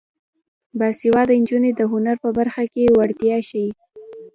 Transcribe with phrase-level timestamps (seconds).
[0.79, 3.69] باسواده نجونې د هنر په برخه کې وړتیا ښيي.